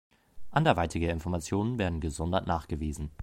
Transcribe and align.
Anderweitige 0.49 1.09
Informationen 1.09 1.77
werden 1.77 1.99
gesondert 1.99 2.47
nachgewiesen. 2.47 3.11